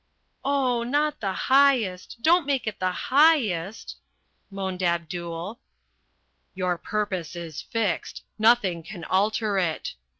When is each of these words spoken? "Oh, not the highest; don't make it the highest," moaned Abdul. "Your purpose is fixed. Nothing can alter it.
"Oh, 0.43 0.81
not 0.81 1.19
the 1.19 1.31
highest; 1.31 2.23
don't 2.23 2.47
make 2.47 2.65
it 2.65 2.79
the 2.79 2.91
highest," 2.91 3.97
moaned 4.49 4.81
Abdul. 4.81 5.59
"Your 6.55 6.79
purpose 6.79 7.35
is 7.35 7.61
fixed. 7.61 8.23
Nothing 8.39 8.81
can 8.81 9.03
alter 9.03 9.59
it. 9.59 9.93